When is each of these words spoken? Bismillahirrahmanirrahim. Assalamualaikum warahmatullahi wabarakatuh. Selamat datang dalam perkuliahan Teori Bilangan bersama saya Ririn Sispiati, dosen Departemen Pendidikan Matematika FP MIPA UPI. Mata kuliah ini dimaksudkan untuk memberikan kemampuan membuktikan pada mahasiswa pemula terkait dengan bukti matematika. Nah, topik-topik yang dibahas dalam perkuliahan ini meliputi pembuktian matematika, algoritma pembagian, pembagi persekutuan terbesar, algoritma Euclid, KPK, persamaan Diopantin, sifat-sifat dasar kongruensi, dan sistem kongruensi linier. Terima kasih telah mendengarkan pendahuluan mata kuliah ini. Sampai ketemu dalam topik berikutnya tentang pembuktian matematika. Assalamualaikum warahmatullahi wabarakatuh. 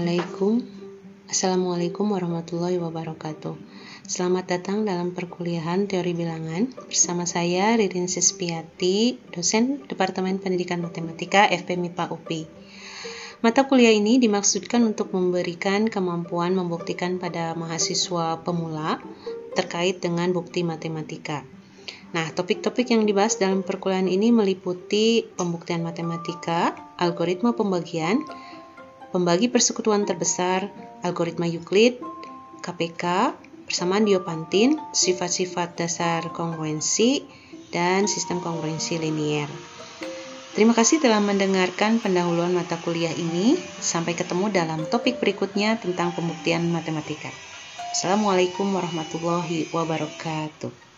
Bismillahirrahmanirrahim. 0.00 1.28
Assalamualaikum 1.28 2.06
warahmatullahi 2.16 2.80
wabarakatuh. 2.80 3.52
Selamat 4.08 4.48
datang 4.48 4.88
dalam 4.88 5.12
perkuliahan 5.12 5.92
Teori 5.92 6.16
Bilangan 6.16 6.72
bersama 6.88 7.28
saya 7.28 7.76
Ririn 7.76 8.08
Sispiati, 8.08 9.20
dosen 9.28 9.84
Departemen 9.84 10.40
Pendidikan 10.40 10.80
Matematika 10.80 11.44
FP 11.52 11.76
MIPA 11.76 12.16
UPI. 12.16 12.48
Mata 13.44 13.68
kuliah 13.68 13.92
ini 13.92 14.16
dimaksudkan 14.16 14.88
untuk 14.88 15.12
memberikan 15.12 15.84
kemampuan 15.92 16.56
membuktikan 16.56 17.20
pada 17.20 17.52
mahasiswa 17.52 18.40
pemula 18.40 19.04
terkait 19.52 20.00
dengan 20.00 20.32
bukti 20.32 20.64
matematika. 20.64 21.44
Nah, 22.16 22.24
topik-topik 22.32 22.88
yang 22.88 23.04
dibahas 23.04 23.36
dalam 23.36 23.60
perkuliahan 23.60 24.08
ini 24.08 24.32
meliputi 24.32 25.28
pembuktian 25.36 25.84
matematika, 25.84 26.72
algoritma 26.96 27.52
pembagian, 27.52 28.24
pembagi 29.10 29.50
persekutuan 29.50 30.06
terbesar, 30.06 30.70
algoritma 31.02 31.50
Euclid, 31.50 31.98
KPK, 32.62 33.34
persamaan 33.66 34.06
Diopantin, 34.06 34.78
sifat-sifat 34.94 35.78
dasar 35.78 36.30
kongruensi, 36.30 37.26
dan 37.70 38.10
sistem 38.10 38.42
kongruensi 38.42 38.98
linier. 38.98 39.50
Terima 40.50 40.74
kasih 40.74 40.98
telah 40.98 41.22
mendengarkan 41.22 42.02
pendahuluan 42.02 42.50
mata 42.50 42.74
kuliah 42.82 43.14
ini. 43.14 43.54
Sampai 43.78 44.18
ketemu 44.18 44.50
dalam 44.50 44.82
topik 44.90 45.22
berikutnya 45.22 45.78
tentang 45.78 46.10
pembuktian 46.10 46.66
matematika. 46.74 47.30
Assalamualaikum 47.94 48.66
warahmatullahi 48.74 49.70
wabarakatuh. 49.70 50.89